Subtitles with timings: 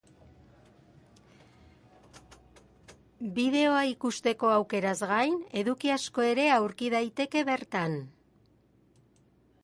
[3.35, 7.99] Bideoa ikusteko aukeraz gain, eduki asko ere aurki daiteke bertan.